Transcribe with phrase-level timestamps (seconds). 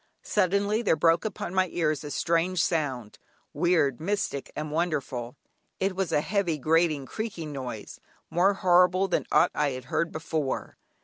[0.23, 3.19] Suddenly there broke upon my ears a strange sound,
[3.53, 5.35] weird, mystic, wonderful.
[5.79, 7.99] It was a heavy, grating, creaking noise,
[8.31, 10.75] more horrible than aught I had heard before.